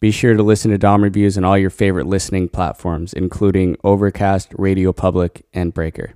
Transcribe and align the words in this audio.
Be 0.00 0.10
sure 0.10 0.32
to 0.32 0.42
listen 0.42 0.70
to 0.70 0.78
Dom 0.78 1.04
Reviews 1.04 1.36
on 1.36 1.44
all 1.44 1.58
your 1.58 1.68
favorite 1.68 2.06
listening 2.06 2.48
platforms, 2.48 3.12
including 3.12 3.76
Overcast, 3.84 4.48
Radio 4.56 4.94
Public, 4.94 5.44
and 5.52 5.74
Breaker. 5.74 6.14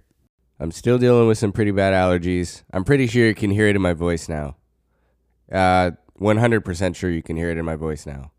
I'm 0.59 0.71
still 0.71 0.97
dealing 0.97 1.29
with 1.29 1.37
some 1.37 1.53
pretty 1.53 1.71
bad 1.71 1.93
allergies. 1.93 2.63
I'm 2.73 2.85
pretty 2.85 3.07
sure 3.07 3.27
you 3.27 3.35
can 3.35 3.51
hear 3.51 3.69
it 3.69 3.77
in 3.77 3.83
my 3.83 3.93
voice 3.93 4.27
now. 4.27 4.57
Uh, 5.53 5.91
100% 6.19 6.97
sure 6.97 7.11
you 7.11 7.23
can 7.23 7.37
hear 7.37 7.51
it 7.51 7.59
in 7.59 7.65
my 7.67 7.77
voice 7.77 8.07
now. 8.07 8.33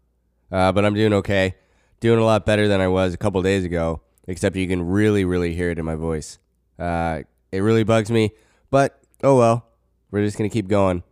Uh, 0.52 0.72
but 0.72 0.84
I'm 0.84 0.96
doing 0.96 1.14
okay. 1.14 1.54
Doing 2.00 2.18
a 2.18 2.26
lot 2.26 2.48
better 2.48 2.68
than 2.68 2.82
I 2.82 2.88
was 2.88 3.14
a 3.14 3.18
couple 3.18 3.40
days 3.44 3.66
ago, 3.66 4.02
except 4.28 4.56
you 4.56 4.68
can 4.68 4.82
really, 4.82 5.26
really 5.26 5.54
hear 5.54 5.70
it 5.70 5.78
in 5.78 5.86
my 5.86 5.94
voice. 5.94 6.40
Uh, 6.80 7.22
it 7.52 7.60
really 7.60 7.84
bugs 7.84 8.10
me, 8.10 8.32
but 8.72 9.00
oh 9.24 9.38
well. 9.38 9.68
We're 10.10 10.26
just 10.26 10.40
going 10.40 10.50
to 10.50 10.54
keep 10.54 10.68
going. 10.68 11.04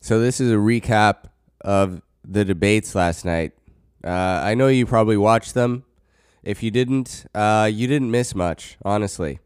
So, 0.00 0.18
this 0.18 0.40
is 0.40 0.50
a 0.50 0.56
recap 0.56 1.26
of 1.60 2.02
the 2.24 2.44
debates 2.44 2.94
last 2.94 3.24
night. 3.24 3.52
Uh, 4.04 4.40
I 4.42 4.54
know 4.54 4.68
you 4.68 4.86
probably 4.86 5.16
watched 5.16 5.54
them. 5.54 5.84
If 6.42 6.62
you 6.62 6.70
didn't, 6.70 7.26
uh, 7.34 7.68
you 7.72 7.86
didn't 7.86 8.10
miss 8.10 8.34
much, 8.34 8.78
honestly. 8.82 9.40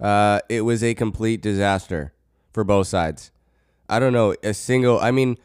Uh, 0.00 0.40
it 0.48 0.62
was 0.62 0.82
a 0.82 0.94
complete 0.94 1.42
disaster 1.42 2.12
for 2.52 2.64
both 2.64 2.86
sides. 2.86 3.32
I 3.88 3.98
don't 3.98 4.12
know 4.12 4.34
a 4.42 4.54
single. 4.54 5.00
I 5.00 5.10
mean, 5.10 5.36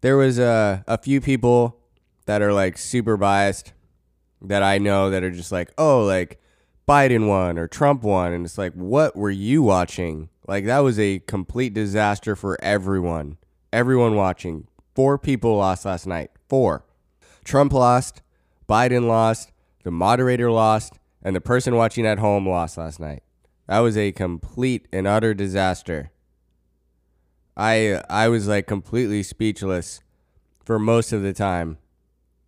there 0.00 0.16
was 0.16 0.38
a 0.38 0.84
a 0.86 0.98
few 0.98 1.20
people 1.20 1.78
that 2.26 2.42
are 2.42 2.52
like 2.52 2.78
super 2.78 3.16
biased 3.16 3.72
that 4.42 4.62
I 4.62 4.78
know 4.78 5.10
that 5.10 5.22
are 5.22 5.30
just 5.30 5.52
like, 5.52 5.72
oh, 5.78 6.04
like 6.04 6.40
Biden 6.88 7.28
won 7.28 7.58
or 7.58 7.68
Trump 7.68 8.02
won, 8.02 8.32
and 8.32 8.44
it's 8.44 8.58
like, 8.58 8.72
what 8.74 9.16
were 9.16 9.30
you 9.30 9.62
watching? 9.62 10.28
Like 10.46 10.66
that 10.66 10.80
was 10.80 10.98
a 10.98 11.20
complete 11.20 11.72
disaster 11.74 12.36
for 12.36 12.58
everyone. 12.62 13.38
Everyone 13.72 14.14
watching. 14.14 14.68
Four 14.94 15.18
people 15.18 15.56
lost 15.56 15.84
last 15.84 16.06
night. 16.06 16.30
Four. 16.48 16.83
Trump 17.44 17.72
lost, 17.72 18.22
Biden 18.68 19.06
lost, 19.06 19.52
the 19.84 19.90
moderator 19.90 20.50
lost, 20.50 20.94
and 21.22 21.36
the 21.36 21.40
person 21.40 21.76
watching 21.76 22.06
at 22.06 22.18
home 22.18 22.48
lost 22.48 22.76
last 22.76 22.98
night. 22.98 23.22
That 23.66 23.80
was 23.80 23.96
a 23.96 24.12
complete 24.12 24.86
and 24.92 25.06
utter 25.06 25.34
disaster. 25.34 26.10
I 27.56 28.02
I 28.10 28.28
was 28.28 28.48
like 28.48 28.66
completely 28.66 29.22
speechless 29.22 30.00
for 30.64 30.78
most 30.78 31.12
of 31.12 31.22
the 31.22 31.32
time. 31.32 31.78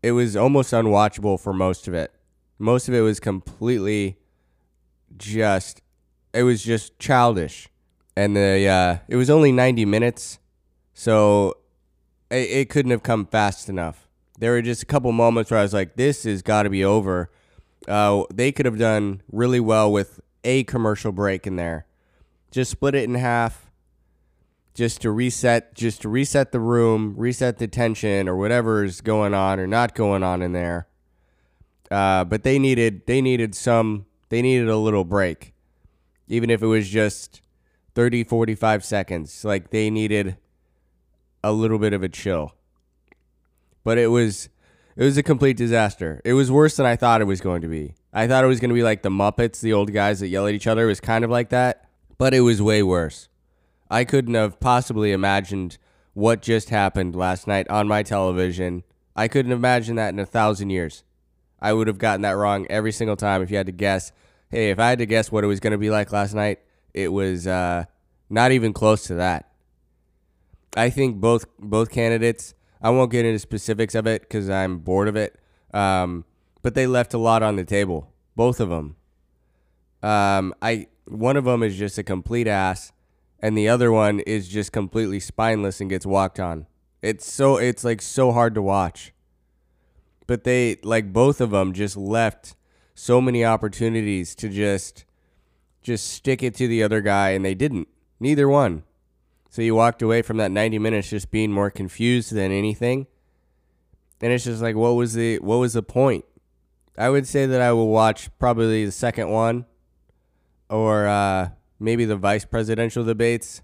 It 0.03 0.13
was 0.13 0.37
almost 0.37 0.73
unwatchable 0.73 1.41
for 1.41 1.53
most 1.53 1.89
of 1.89 1.95
it. 1.95 2.13
Most 2.59 2.89
of 2.89 2.95
it 2.95 3.01
was 3.01 3.21
completely 3.21 4.19
just 5.17 5.81
it 6.33 6.43
was 6.43 6.63
just 6.63 6.99
childish. 6.99 7.69
And 8.17 8.37
the 8.37 8.67
uh, 8.67 8.99
it 9.09 9.17
was 9.17 9.31
only 9.31 9.53
90 9.53 9.85
minutes, 9.85 10.39
so 10.95 11.55
it, 12.31 12.51
it 12.51 12.71
couldn't 12.71 12.91
have 12.91 13.03
come 13.03 13.27
fast 13.27 13.69
enough. 13.69 14.06
There 14.39 14.53
were 14.53 14.63
just 14.63 14.83
a 14.83 14.87
couple 14.87 15.13
moments 15.13 15.51
where 15.51 15.61
I 15.61 15.63
was 15.63 15.75
like, 15.75 15.97
"This 15.97 16.25
has 16.25 16.43
got 16.43 16.65
to 16.65 16.71
be 16.71 16.85
over." 16.85 17.31
Uh, 17.89 18.25
they 18.33 18.53
could 18.53 18.67
have 18.67 18.79
done 18.79 19.23
really 19.31 19.61
well 19.61 19.91
with 19.91 20.21
a 20.45 20.65
commercial 20.65 21.13
break 21.13 21.47
in 21.47 21.57
there. 21.57 21.87
Just 22.51 22.71
split 22.71 22.95
it 22.95 23.05
in 23.05 23.15
half, 23.15 23.71
just 24.75 25.01
to 25.03 25.11
reset, 25.11 25.75
just 25.75 26.03
to 26.03 26.09
reset 26.09 26.53
the 26.53 26.61
room, 26.61 27.15
reset 27.17 27.59
the 27.59 27.69
tension 27.69 28.29
or 28.29 28.37
whatever 28.37 28.85
is 28.85 29.01
going 29.01 29.35
on 29.35 29.59
or 29.59 29.67
not 29.67 29.95
going 29.95 30.23
on 30.23 30.43
in 30.43 30.53
there. 30.53 30.87
Uh, 31.91 32.25
but 32.25 32.43
they 32.43 32.59
needed 32.59 33.07
they 33.07 33.21
needed 33.21 33.55
some 33.55 34.07
they 34.29 34.43
needed 34.43 34.69
a 34.69 34.77
little 34.77 35.05
break, 35.05 35.55
even 36.29 36.51
if 36.51 36.63
it 36.63 36.67
was 36.67 36.89
just 36.89 37.41
30, 37.95 38.25
45 38.25 38.85
seconds. 38.85 39.45
Like 39.45 39.71
they 39.71 39.91
needed 39.91 40.37
a 41.43 41.53
little 41.53 41.79
bit 41.79 41.93
of 41.93 42.03
a 42.03 42.09
chill. 42.09 42.53
But 43.87 43.99
it 43.99 44.09
was 44.09 44.49
it 44.97 45.05
was 45.05 45.17
a 45.17 45.23
complete 45.23 45.57
disaster. 45.57 46.21
It 46.25 46.33
was 46.33 46.51
worse 46.51 46.77
than 46.77 46.87
I 46.87 46.97
thought 46.97 47.21
it 47.21 47.27
was 47.27 47.41
going 47.41 47.63
to 47.63 47.69
be. 47.69 47.95
I 48.13 48.27
thought 48.27 48.43
it 48.43 48.49
was 48.49 48.59
going 48.59 48.71
to 48.71 48.75
be 48.75 48.83
like 48.83 49.03
the 49.03 49.11
Muppets, 49.11 49.61
the 49.61 49.75
old 49.75 49.93
guys 49.93 50.19
that 50.19 50.27
yell 50.27 50.49
at 50.49 50.55
each 50.55 50.67
other. 50.67 50.83
It 50.83 50.89
was 50.89 50.99
kind 50.99 51.25
of 51.25 51.31
like 51.31 51.51
that, 51.51 51.89
but 52.19 52.35
it 52.35 52.41
was 52.41 52.61
way 52.61 52.83
worse. 52.83 53.29
I 53.89 54.03
couldn't 54.03 54.35
have 54.35 54.59
possibly 54.59 55.13
imagined 55.13 55.79
what 56.15 56.43
just 56.43 56.71
happened 56.71 57.15
last 57.15 57.47
night 57.47 57.71
on 57.71 57.87
my 57.87 58.03
television. 58.03 58.83
I 59.15 59.29
couldn't 59.29 59.53
imagine 59.53 59.95
that 59.95 60.13
in 60.13 60.19
a 60.19 60.27
thousand 60.27 60.71
years. 60.71 61.05
I 61.61 61.73
would 61.73 61.87
have 61.87 61.99
gotten 61.99 62.23
that 62.23 62.33
wrong 62.33 62.67
every 62.69 62.91
single 62.91 63.17
time 63.17 63.41
if 63.41 63.53
you 63.53 63.57
had 63.57 63.67
to 63.67 63.73
guess. 63.73 64.11
Hey, 64.51 64.71
if 64.71 64.81
I 64.81 64.89
had 64.89 64.99
to 64.99 65.07
guess 65.07 65.31
what 65.31 65.45
it 65.45 65.47
was 65.47 65.61
going 65.61 65.71
to 65.71 65.79
be 65.79 65.91
like 65.91 66.11
last 66.11 66.35
night, 66.35 66.59
it 66.93 67.13
was 67.13 67.47
uh, 67.47 67.85
not 68.29 68.51
even 68.51 68.73
close 68.73 69.05
to 69.05 69.15
that. 69.15 69.49
I 70.77 70.91
think 70.91 71.21
both 71.21 71.47
both 71.61 71.93
candidates. 71.93 72.56
I 72.81 72.91
won't 72.91 73.11
get 73.11 73.25
into 73.25 73.39
specifics 73.39 73.95
of 73.95 74.07
it 74.07 74.23
because 74.23 74.51
I'm 74.51 74.79
bored 74.79 75.09
of 75.09 75.17
it. 75.17 75.39
Um, 75.73 76.25
but 76.63 76.75
they 76.75 76.87
left 76.87 77.15
a 77.15 77.19
lot 77.19 77.43
on 77.43 77.57
the 77.57 77.65
table, 77.65 78.13
both 78.35 78.61
of 78.61 78.69
them. 78.69 78.97
Um, 80.03 80.55
I 80.61 80.89
one 81.07 81.37
of 81.37 81.45
them 81.45 81.63
is 81.63 81.77
just 81.77 81.99
a 81.99 82.03
complete 82.03 82.49
ass, 82.49 82.93
and 83.41 83.57
the 83.57 83.69
other 83.69 83.93
one 83.93 84.21
is 84.21 84.49
just 84.49 84.73
completely 84.73 85.21
spineless 85.21 85.81
and 85.81 85.91
gets 85.91 86.07
walked 86.07 86.41
on. 86.41 86.67
It's 87.03 87.31
so 87.31 87.57
it's 87.57 87.85
like 87.85 88.03
so 88.03 88.33
hard 88.33 88.55
to 88.55 88.63
watch. 88.63 89.13
But 90.27 90.45
they 90.45 90.79
like 90.83 91.13
both 91.13 91.41
of 91.41 91.51
them 91.51 91.73
just 91.73 91.97
left 91.97 92.57
so 92.95 93.21
many 93.21 93.45
opportunities 93.45 94.35
to 94.37 94.49
just 94.49 95.05
just 95.83 96.09
stick 96.09 96.43
it 96.43 96.55
to 96.57 96.67
the 96.67 96.83
other 96.83 97.01
guy 97.01 97.31
and 97.31 97.45
they 97.45 97.55
didn't. 97.55 97.87
Neither 98.19 98.49
one. 98.49 98.83
So 99.57 99.63
you 99.63 99.75
walked 99.75 100.03
away 100.03 100.21
from 100.21 100.37
that 100.37 100.51
90 100.51 100.79
minutes 100.79 101.09
just 101.09 101.31
being 101.31 101.51
more 101.51 101.71
confused 101.71 102.31
than 102.31 102.53
anything. 102.53 103.07
And 104.21 104.31
it's 104.31 104.45
just 104.45 104.61
like 104.61 104.77
what 104.77 104.91
was 104.91 105.15
the 105.15 105.39
what 105.39 105.57
was 105.57 105.73
the 105.73 105.83
point? 105.83 106.27
I 106.99 107.09
would 107.09 107.27
say 107.27 107.47
that 107.47 107.63
I 107.63 107.73
will 107.73 107.89
watch 107.89 108.29
probably 108.39 108.85
the 108.85 108.93
second 108.93 109.31
one 109.31 109.65
or 110.69 111.07
uh, 111.07 111.49
maybe 111.81 112.05
the 112.05 112.17
vice 112.17 112.45
presidential 112.45 113.03
debates. 113.03 113.63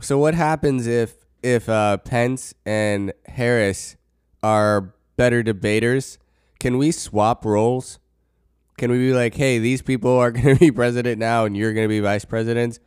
So 0.00 0.18
what 0.18 0.34
happens 0.34 0.86
if 0.86 1.14
if 1.42 1.68
uh, 1.68 1.96
Pence 1.96 2.54
and 2.64 3.12
Harris 3.24 3.96
are 4.40 4.94
better 5.16 5.42
debaters? 5.42 6.16
Can 6.60 6.78
we 6.78 6.92
swap 6.92 7.44
roles? 7.44 7.98
Can 8.78 8.92
we 8.92 8.98
be 8.98 9.12
like, 9.12 9.34
hey, 9.34 9.58
these 9.58 9.82
people 9.82 10.12
are 10.12 10.30
going 10.30 10.54
to 10.54 10.60
be 10.60 10.70
president 10.70 11.18
now, 11.18 11.44
and 11.44 11.56
you're 11.56 11.72
going 11.72 11.86
to 11.86 11.92
be 11.92 11.98
vice 11.98 12.24
president, 12.24 12.78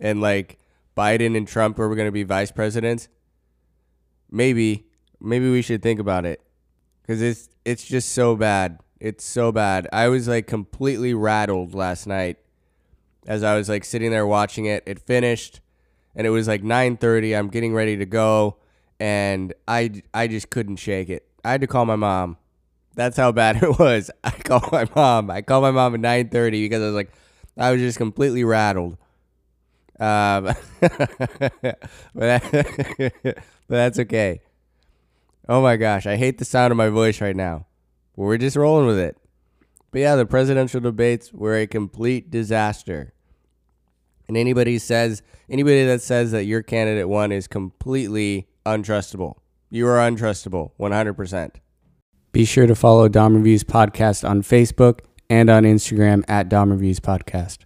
and 0.00 0.20
like 0.20 0.60
Biden 0.96 1.36
and 1.36 1.46
Trump 1.46 1.78
are 1.78 1.94
going 1.94 2.08
to 2.08 2.12
be 2.12 2.22
vice 2.22 2.50
presidents? 2.50 3.08
Maybe, 4.30 4.86
maybe 5.20 5.50
we 5.50 5.62
should 5.62 5.82
think 5.82 6.00
about 6.00 6.24
it 6.24 6.40
because 7.02 7.20
it's 7.20 7.48
it's 7.64 7.84
just 7.84 8.10
so 8.10 8.36
bad. 8.36 8.78
It's 9.00 9.24
so 9.24 9.52
bad. 9.52 9.88
I 9.92 10.08
was 10.08 10.28
like 10.28 10.46
completely 10.46 11.14
rattled 11.14 11.74
last 11.74 12.06
night 12.06 12.38
as 13.26 13.42
I 13.42 13.56
was 13.56 13.68
like 13.68 13.84
sitting 13.84 14.10
there 14.10 14.26
watching 14.26 14.66
it. 14.66 14.82
It 14.86 14.98
finished 14.98 15.60
and 16.14 16.26
it 16.26 16.30
was 16.30 16.48
like 16.48 16.62
9:30. 16.62 17.36
I'm 17.38 17.48
getting 17.48 17.74
ready 17.74 17.96
to 17.96 18.06
go 18.06 18.56
and 19.00 19.52
I 19.66 20.02
I 20.14 20.28
just 20.28 20.50
couldn't 20.50 20.76
shake 20.76 21.08
it. 21.08 21.26
I 21.44 21.50
had 21.50 21.60
to 21.60 21.66
call 21.66 21.84
my 21.84 21.96
mom. 21.96 22.36
That's 22.94 23.16
how 23.16 23.32
bad 23.32 23.56
it 23.62 23.78
was. 23.78 24.10
I 24.22 24.30
called 24.30 24.70
my 24.72 24.86
mom. 24.94 25.30
I 25.30 25.42
called 25.42 25.62
my 25.62 25.70
mom 25.70 25.94
at 25.94 26.00
9:30 26.00 26.50
because 26.50 26.82
I 26.82 26.86
was 26.86 26.94
like 26.94 27.12
I 27.56 27.72
was 27.72 27.80
just 27.80 27.98
completely 27.98 28.44
rattled. 28.44 28.96
Um, 30.00 30.54
but, 30.80 32.42
but 33.22 33.36
that's 33.68 33.98
okay. 34.00 34.40
Oh 35.48 35.60
my 35.60 35.76
gosh, 35.76 36.06
I 36.06 36.16
hate 36.16 36.38
the 36.38 36.44
sound 36.44 36.70
of 36.70 36.76
my 36.76 36.88
voice 36.88 37.20
right 37.20 37.36
now. 37.36 37.66
But 38.16 38.22
we're 38.22 38.38
just 38.38 38.56
rolling 38.56 38.86
with 38.86 38.98
it. 38.98 39.16
But 39.90 40.00
yeah, 40.00 40.16
the 40.16 40.26
presidential 40.26 40.80
debates 40.80 41.32
were 41.32 41.56
a 41.56 41.66
complete 41.66 42.30
disaster. 42.30 43.12
And 44.28 44.36
anybody 44.36 44.78
says 44.78 45.22
anybody 45.50 45.84
that 45.84 46.00
says 46.00 46.30
that 46.32 46.44
your 46.44 46.62
candidate 46.62 47.08
won 47.08 47.32
is 47.32 47.46
completely 47.46 48.48
untrustable. 48.64 49.36
You 49.70 49.86
are 49.88 49.98
untrustable, 49.98 50.72
100%. 50.78 51.56
Be 52.32 52.44
sure 52.44 52.66
to 52.66 52.74
follow 52.74 53.08
Dom 53.08 53.34
Reviews 53.36 53.64
Podcast 53.64 54.28
on 54.28 54.42
Facebook 54.42 55.00
and 55.28 55.50
on 55.50 55.64
Instagram 55.64 56.24
at 56.28 56.48
Dom 56.48 56.70
Reviews 56.70 57.00
Podcast. 57.00 57.58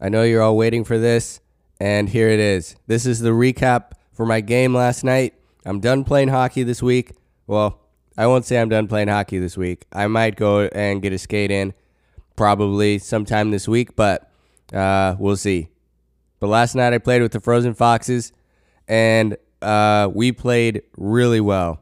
I 0.00 0.08
know 0.08 0.22
you're 0.22 0.42
all 0.42 0.56
waiting 0.56 0.84
for 0.84 0.98
this, 0.98 1.40
and 1.80 2.08
here 2.08 2.28
it 2.28 2.40
is. 2.40 2.76
This 2.86 3.06
is 3.06 3.20
the 3.20 3.30
recap 3.30 3.92
for 4.12 4.26
my 4.26 4.40
game 4.40 4.74
last 4.74 5.04
night. 5.04 5.34
I'm 5.64 5.80
done 5.80 6.04
playing 6.04 6.28
hockey 6.28 6.62
this 6.62 6.82
week. 6.82 7.12
Well, 7.46 7.80
I 8.16 8.26
won't 8.26 8.44
say 8.44 8.60
I'm 8.60 8.68
done 8.68 8.86
playing 8.86 9.08
hockey 9.08 9.38
this 9.38 9.56
week. 9.56 9.86
I 9.92 10.06
might 10.06 10.36
go 10.36 10.68
and 10.72 11.02
get 11.02 11.12
a 11.12 11.18
skate 11.18 11.50
in 11.50 11.74
probably 12.36 12.98
sometime 12.98 13.50
this 13.50 13.66
week, 13.66 13.96
but 13.96 14.30
uh, 14.72 15.16
we'll 15.18 15.36
see. 15.36 15.68
But 16.40 16.48
last 16.48 16.74
night 16.74 16.92
I 16.92 16.98
played 16.98 17.22
with 17.22 17.32
the 17.32 17.40
Frozen 17.40 17.74
Foxes, 17.74 18.32
and 18.86 19.36
uh, 19.62 20.10
we 20.12 20.32
played 20.32 20.82
really 20.96 21.40
well. 21.40 21.80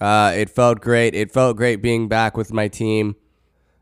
Uh, 0.00 0.32
it 0.34 0.50
felt 0.50 0.80
great. 0.80 1.14
It 1.14 1.30
felt 1.30 1.56
great 1.56 1.76
being 1.76 2.08
back 2.08 2.36
with 2.36 2.52
my 2.52 2.68
team. 2.68 3.16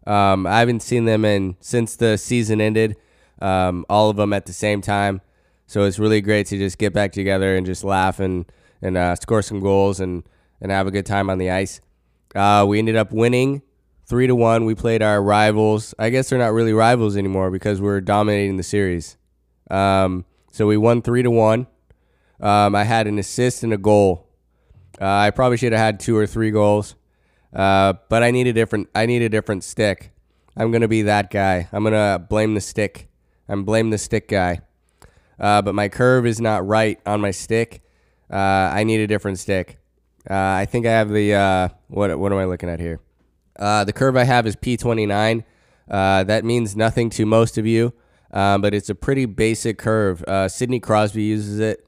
Um, 0.06 0.46
I 0.46 0.58
haven't 0.58 0.80
seen 0.80 1.04
them 1.04 1.24
in 1.24 1.56
since 1.60 1.96
the 1.96 2.18
season 2.18 2.60
ended. 2.60 2.96
Um, 3.40 3.86
all 3.88 4.10
of 4.10 4.16
them 4.16 4.32
at 4.32 4.44
the 4.46 4.52
same 4.52 4.82
time, 4.82 5.22
so 5.70 5.84
it's 5.84 6.00
really 6.00 6.20
great 6.20 6.48
to 6.48 6.58
just 6.58 6.78
get 6.78 6.92
back 6.92 7.12
together 7.12 7.54
and 7.54 7.64
just 7.64 7.84
laugh 7.84 8.18
and 8.18 8.44
and 8.82 8.96
uh, 8.96 9.14
score 9.14 9.40
some 9.40 9.60
goals 9.60 10.00
and 10.00 10.24
and 10.60 10.72
have 10.72 10.88
a 10.88 10.90
good 10.90 11.06
time 11.06 11.30
on 11.30 11.38
the 11.38 11.48
ice. 11.48 11.80
Uh, 12.34 12.66
we 12.68 12.80
ended 12.80 12.96
up 12.96 13.12
winning 13.12 13.62
three 14.04 14.26
to 14.26 14.34
one. 14.34 14.64
We 14.64 14.74
played 14.74 15.00
our 15.00 15.22
rivals. 15.22 15.94
I 15.96 16.10
guess 16.10 16.28
they're 16.28 16.40
not 16.40 16.52
really 16.52 16.72
rivals 16.72 17.16
anymore 17.16 17.52
because 17.52 17.80
we're 17.80 18.00
dominating 18.00 18.56
the 18.56 18.64
series. 18.64 19.16
Um, 19.70 20.24
so 20.50 20.66
we 20.66 20.76
won 20.76 21.02
three 21.02 21.22
to 21.22 21.30
one. 21.30 21.68
Um, 22.40 22.74
I 22.74 22.82
had 22.82 23.06
an 23.06 23.20
assist 23.20 23.62
and 23.62 23.72
a 23.72 23.78
goal. 23.78 24.26
Uh, 25.00 25.06
I 25.06 25.30
probably 25.30 25.56
should 25.56 25.70
have 25.70 25.80
had 25.80 26.00
two 26.00 26.16
or 26.16 26.26
three 26.26 26.50
goals, 26.50 26.96
uh, 27.54 27.92
but 28.08 28.24
I 28.24 28.32
need 28.32 28.48
a 28.48 28.52
different. 28.52 28.88
I 28.92 29.06
need 29.06 29.22
a 29.22 29.28
different 29.28 29.62
stick. 29.62 30.10
I'm 30.56 30.72
gonna 30.72 30.88
be 30.88 31.02
that 31.02 31.30
guy. 31.30 31.68
I'm 31.70 31.84
gonna 31.84 32.18
blame 32.18 32.54
the 32.54 32.60
stick. 32.60 33.08
I'm 33.48 33.62
blame 33.62 33.90
the 33.90 33.98
stick 33.98 34.26
guy. 34.26 34.62
Uh, 35.40 35.62
but 35.62 35.74
my 35.74 35.88
curve 35.88 36.26
is 36.26 36.40
not 36.40 36.66
right 36.66 37.00
on 37.06 37.20
my 37.20 37.30
stick. 37.30 37.82
Uh, 38.30 38.36
I 38.36 38.84
need 38.84 39.00
a 39.00 39.06
different 39.06 39.38
stick. 39.38 39.78
Uh, 40.28 40.34
I 40.34 40.66
think 40.66 40.86
I 40.86 40.90
have 40.90 41.08
the 41.08 41.34
uh, 41.34 41.68
what? 41.88 42.16
What 42.18 42.30
am 42.30 42.38
I 42.38 42.44
looking 42.44 42.68
at 42.68 42.78
here? 42.78 43.00
the 43.56 43.92
curve 43.94 44.16
I 44.16 44.24
have 44.24 44.46
is 44.46 44.56
P29. 44.56 45.44
that 45.88 46.44
means 46.44 46.76
nothing 46.76 47.10
to 47.10 47.26
most 47.26 47.58
of 47.58 47.66
you, 47.66 47.94
but 48.30 48.74
it's 48.74 48.90
a 48.90 48.94
pretty 48.94 49.24
basic 49.24 49.78
curve. 49.78 50.22
Sidney 50.48 50.80
Crosby 50.80 51.22
uses 51.22 51.58
it. 51.58 51.86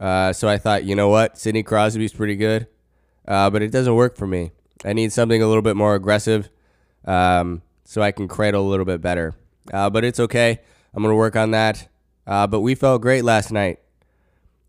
Uh, 0.00 0.32
so 0.32 0.48
I 0.48 0.56
thought, 0.56 0.84
you 0.84 0.94
know 0.94 1.08
what, 1.08 1.36
Sidney 1.36 1.62
Crosby's 1.62 2.14
pretty 2.14 2.34
good, 2.34 2.66
uh, 3.28 3.50
but 3.50 3.60
it 3.60 3.70
doesn't 3.70 3.94
work 3.94 4.16
for 4.16 4.26
me. 4.26 4.50
I 4.82 4.94
need 4.94 5.12
something 5.12 5.42
a 5.42 5.46
little 5.46 5.62
bit 5.62 5.76
more 5.76 5.94
aggressive, 5.94 6.48
um, 7.04 7.60
so 7.84 8.00
I 8.00 8.10
can 8.10 8.26
cradle 8.26 8.66
a 8.66 8.68
little 8.68 8.86
bit 8.86 9.02
better. 9.02 9.34
Uh, 9.72 9.90
but 9.90 10.04
it's 10.04 10.18
okay. 10.18 10.60
I'm 10.94 11.02
gonna 11.02 11.14
work 11.14 11.36
on 11.36 11.50
that. 11.50 11.88
Uh, 12.30 12.46
but 12.46 12.60
we 12.60 12.76
felt 12.76 13.02
great 13.02 13.24
last 13.24 13.50
night. 13.50 13.80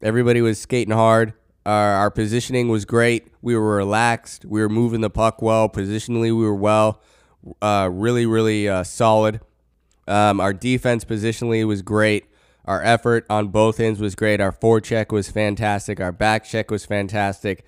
Everybody 0.01 0.41
was 0.41 0.59
skating 0.59 0.95
hard. 0.95 1.33
Our, 1.63 1.93
our 1.93 2.09
positioning 2.09 2.69
was 2.69 2.85
great. 2.85 3.27
We 3.43 3.55
were 3.55 3.75
relaxed. 3.75 4.45
We 4.45 4.61
were 4.61 4.67
moving 4.67 5.01
the 5.01 5.11
puck 5.11 5.43
well. 5.43 5.69
Positionally, 5.69 6.35
we 6.35 6.43
were 6.43 6.55
well. 6.55 6.99
Uh, 7.61 7.87
really, 7.93 8.25
really 8.25 8.67
uh, 8.67 8.83
solid. 8.83 9.41
Um, 10.07 10.39
our 10.39 10.53
defense 10.53 11.05
positionally 11.05 11.65
was 11.67 11.83
great. 11.83 12.25
Our 12.65 12.81
effort 12.81 13.27
on 13.29 13.49
both 13.49 13.79
ends 13.79 13.99
was 13.99 14.15
great. 14.15 14.41
Our 14.41 14.51
forecheck 14.51 15.11
was 15.11 15.29
fantastic. 15.29 15.99
Our 15.99 16.11
back 16.11 16.45
check 16.45 16.71
was 16.71 16.83
fantastic. 16.83 17.63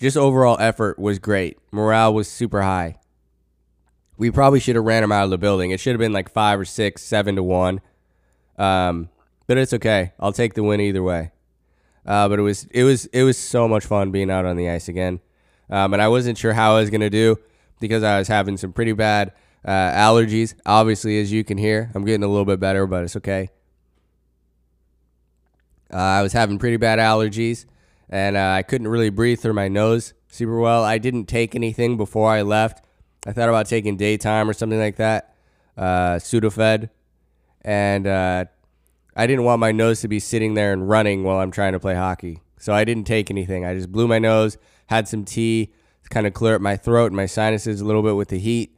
Just 0.00 0.16
overall 0.16 0.56
effort 0.58 0.98
was 0.98 1.18
great. 1.18 1.58
Morale 1.70 2.14
was 2.14 2.30
super 2.30 2.62
high. 2.62 2.96
We 4.16 4.30
probably 4.30 4.60
should 4.60 4.76
have 4.76 4.84
ran 4.86 5.02
them 5.02 5.12
out 5.12 5.24
of 5.24 5.30
the 5.30 5.38
building. 5.38 5.70
It 5.70 5.80
should 5.80 5.92
have 5.92 6.00
been 6.00 6.14
like 6.14 6.30
five 6.30 6.58
or 6.58 6.64
six, 6.64 7.02
seven 7.02 7.36
to 7.36 7.42
one. 7.42 7.82
Um, 8.56 9.10
but 9.46 9.58
it's 9.58 9.72
okay. 9.72 10.12
I'll 10.18 10.32
take 10.32 10.54
the 10.54 10.62
win 10.62 10.80
either 10.80 11.02
way. 11.02 11.32
Uh, 12.06 12.28
but 12.28 12.38
it 12.38 12.42
was 12.42 12.64
it 12.70 12.84
was 12.84 13.06
it 13.06 13.22
was 13.22 13.38
so 13.38 13.66
much 13.66 13.84
fun 13.86 14.10
being 14.10 14.30
out 14.30 14.44
on 14.44 14.56
the 14.56 14.68
ice 14.68 14.88
again. 14.88 15.20
Um, 15.70 15.94
and 15.94 16.02
I 16.02 16.08
wasn't 16.08 16.36
sure 16.36 16.52
how 16.52 16.76
I 16.76 16.80
was 16.80 16.90
gonna 16.90 17.10
do 17.10 17.36
because 17.80 18.02
I 18.02 18.18
was 18.18 18.28
having 18.28 18.56
some 18.56 18.72
pretty 18.72 18.92
bad 18.92 19.32
uh, 19.64 19.70
allergies. 19.70 20.54
Obviously, 20.66 21.18
as 21.20 21.32
you 21.32 21.44
can 21.44 21.56
hear, 21.56 21.90
I'm 21.94 22.04
getting 22.04 22.22
a 22.22 22.28
little 22.28 22.44
bit 22.44 22.60
better, 22.60 22.86
but 22.86 23.04
it's 23.04 23.16
okay. 23.16 23.48
Uh, 25.92 25.96
I 25.96 26.22
was 26.22 26.32
having 26.32 26.58
pretty 26.58 26.76
bad 26.76 26.98
allergies, 26.98 27.64
and 28.10 28.36
uh, 28.36 28.54
I 28.56 28.62
couldn't 28.62 28.88
really 28.88 29.10
breathe 29.10 29.40
through 29.40 29.54
my 29.54 29.68
nose 29.68 30.12
super 30.28 30.58
well. 30.58 30.82
I 30.84 30.98
didn't 30.98 31.26
take 31.26 31.54
anything 31.54 31.96
before 31.96 32.30
I 32.30 32.42
left. 32.42 32.84
I 33.26 33.32
thought 33.32 33.48
about 33.48 33.66
taking 33.66 33.96
daytime 33.96 34.50
or 34.50 34.52
something 34.52 34.78
like 34.78 34.96
that, 34.96 35.34
uh, 35.76 36.16
Sudafed, 36.16 36.90
and 37.62 38.06
uh, 38.06 38.44
I 39.16 39.26
didn't 39.26 39.44
want 39.44 39.60
my 39.60 39.72
nose 39.72 40.00
to 40.00 40.08
be 40.08 40.18
sitting 40.18 40.54
there 40.54 40.72
and 40.72 40.88
running 40.88 41.22
while 41.24 41.38
I'm 41.38 41.50
trying 41.50 41.72
to 41.72 41.80
play 41.80 41.94
hockey. 41.94 42.40
So 42.58 42.72
I 42.72 42.84
didn't 42.84 43.04
take 43.04 43.30
anything. 43.30 43.64
I 43.64 43.74
just 43.74 43.92
blew 43.92 44.08
my 44.08 44.18
nose, 44.18 44.56
had 44.86 45.06
some 45.06 45.24
tea, 45.24 45.72
kind 46.10 46.26
of 46.26 46.32
clear 46.32 46.54
up 46.54 46.60
my 46.60 46.76
throat 46.76 47.06
and 47.06 47.16
my 47.16 47.26
sinuses 47.26 47.80
a 47.80 47.84
little 47.84 48.02
bit 48.02 48.16
with 48.16 48.28
the 48.28 48.38
heat, 48.38 48.76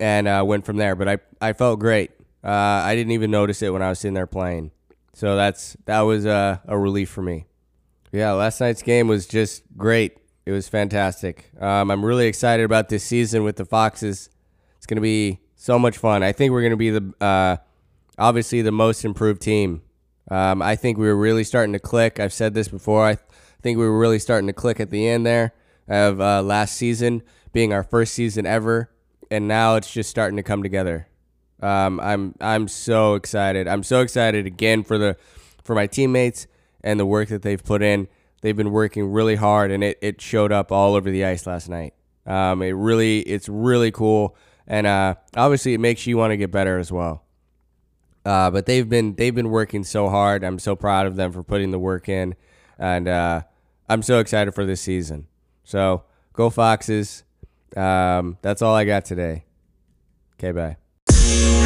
and 0.00 0.26
uh, 0.26 0.42
went 0.46 0.64
from 0.64 0.76
there. 0.76 0.94
But 0.94 1.08
I, 1.08 1.18
I 1.40 1.52
felt 1.52 1.78
great. 1.78 2.10
Uh, 2.44 2.48
I 2.48 2.94
didn't 2.94 3.12
even 3.12 3.30
notice 3.30 3.62
it 3.62 3.72
when 3.72 3.82
I 3.82 3.88
was 3.88 4.00
sitting 4.00 4.14
there 4.14 4.26
playing. 4.26 4.72
So 5.14 5.36
that's 5.36 5.76
that 5.84 6.00
was 6.00 6.26
uh, 6.26 6.58
a 6.66 6.78
relief 6.78 7.10
for 7.10 7.22
me. 7.22 7.46
Yeah, 8.12 8.32
last 8.32 8.60
night's 8.60 8.82
game 8.82 9.08
was 9.08 9.26
just 9.26 9.62
great. 9.76 10.18
It 10.44 10.52
was 10.52 10.68
fantastic. 10.68 11.50
Um, 11.60 11.90
I'm 11.90 12.04
really 12.04 12.26
excited 12.26 12.64
about 12.64 12.88
this 12.88 13.04
season 13.04 13.44
with 13.44 13.56
the 13.56 13.64
Foxes. 13.64 14.28
It's 14.76 14.86
going 14.86 14.96
to 14.96 15.02
be 15.02 15.40
so 15.54 15.78
much 15.78 15.98
fun. 15.98 16.22
I 16.22 16.32
think 16.32 16.52
we're 16.52 16.62
going 16.62 16.72
to 16.72 16.76
be 16.76 16.90
the 16.90 17.14
uh, 17.20 17.56
obviously 18.18 18.62
the 18.62 18.72
most 18.72 19.04
improved 19.04 19.42
team. 19.42 19.82
Um, 20.30 20.62
I 20.62 20.76
think 20.76 20.98
we 20.98 21.06
were 21.06 21.16
really 21.16 21.44
starting 21.44 21.72
to 21.72 21.78
click. 21.78 22.20
I've 22.20 22.32
said 22.32 22.54
this 22.54 22.68
before. 22.68 23.04
I 23.04 23.14
th- 23.14 23.26
think 23.62 23.78
we 23.78 23.84
were 23.84 23.98
really 23.98 24.18
starting 24.18 24.46
to 24.46 24.52
click 24.52 24.80
at 24.80 24.90
the 24.90 25.08
end 25.08 25.26
there 25.26 25.52
of 25.88 26.20
uh, 26.20 26.42
last 26.42 26.76
season 26.76 27.22
being 27.52 27.72
our 27.72 27.82
first 27.82 28.14
season 28.14 28.46
ever, 28.46 28.90
and 29.30 29.46
now 29.46 29.76
it's 29.76 29.92
just 29.92 30.10
starting 30.10 30.36
to 30.36 30.42
come 30.42 30.62
together. 30.62 31.08
Um, 31.60 32.00
I'm 32.00 32.34
I'm 32.40 32.66
so 32.68 33.14
excited. 33.14 33.68
I'm 33.68 33.82
so 33.82 34.00
excited 34.00 34.46
again 34.46 34.82
for 34.82 34.98
the 34.98 35.16
for 35.64 35.74
my 35.74 35.86
teammates 35.86 36.46
and 36.82 36.98
the 36.98 37.06
work 37.06 37.28
that 37.28 37.42
they've 37.42 37.62
put 37.62 37.82
in. 37.82 38.08
They've 38.40 38.56
been 38.56 38.72
working 38.72 39.12
really 39.12 39.36
hard, 39.36 39.70
and 39.70 39.84
it, 39.84 39.98
it 40.02 40.20
showed 40.20 40.50
up 40.50 40.72
all 40.72 40.94
over 40.96 41.10
the 41.10 41.24
ice 41.24 41.46
last 41.46 41.68
night. 41.68 41.94
Um, 42.26 42.62
it 42.62 42.70
really 42.72 43.20
it's 43.20 43.48
really 43.48 43.92
cool, 43.92 44.36
and 44.66 44.86
uh, 44.86 45.14
obviously 45.36 45.74
it 45.74 45.78
makes 45.78 46.06
you 46.06 46.16
want 46.16 46.32
to 46.32 46.36
get 46.36 46.50
better 46.50 46.78
as 46.78 46.90
well. 46.90 47.24
Uh, 48.24 48.50
but 48.50 48.66
they've 48.66 48.88
been 48.88 49.14
they've 49.14 49.34
been 49.34 49.50
working 49.50 49.84
so 49.84 50.08
hard. 50.08 50.44
I'm 50.44 50.58
so 50.58 50.76
proud 50.76 51.06
of 51.06 51.16
them 51.16 51.32
for 51.32 51.42
putting 51.42 51.70
the 51.70 51.78
work 51.78 52.08
in, 52.08 52.34
and 52.78 53.08
uh, 53.08 53.42
I'm 53.88 54.02
so 54.02 54.20
excited 54.20 54.54
for 54.54 54.64
this 54.64 54.80
season. 54.80 55.26
So 55.64 56.04
go 56.32 56.50
Foxes! 56.50 57.24
Um, 57.76 58.38
that's 58.42 58.62
all 58.62 58.74
I 58.74 58.84
got 58.84 59.04
today. 59.04 59.44
Okay, 60.38 60.52
bye. 60.52 61.61